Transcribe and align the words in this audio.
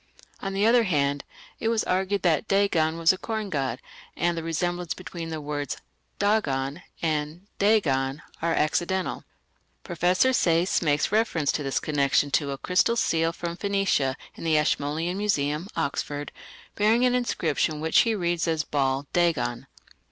On 0.39 0.55
the 0.55 0.65
other 0.65 0.85
hand, 0.85 1.23
it 1.59 1.67
was 1.67 1.83
argued 1.83 2.23
that 2.23 2.47
Dagon 2.47 2.97
was 2.97 3.13
a 3.13 3.19
corn 3.19 3.51
god, 3.51 3.79
and 4.17 4.35
that 4.35 4.41
the 4.41 4.43
resemblance 4.43 4.95
between 4.95 5.29
the 5.29 5.39
words 5.39 5.77
Dagan 6.19 6.81
and 7.03 7.45
Dagon 7.59 8.23
are 8.41 8.51
accidental. 8.55 9.25
Professor 9.83 10.33
Sayce 10.33 10.81
makes 10.81 11.11
reference 11.11 11.55
in 11.59 11.63
this 11.65 11.79
connection 11.79 12.31
to 12.31 12.49
a 12.49 12.57
crystal 12.57 12.95
seal 12.95 13.31
from 13.31 13.55
Phoenicia 13.55 14.17
in 14.33 14.43
the 14.43 14.57
Ashmolean 14.57 15.19
Museum, 15.19 15.67
Oxford, 15.75 16.31
bearing 16.73 17.05
an 17.05 17.13
inscription 17.13 17.79
which 17.79 17.99
he 17.99 18.15
reads 18.15 18.47
as 18.47 18.63
Baal 18.63 19.05
dagon. 19.13 19.67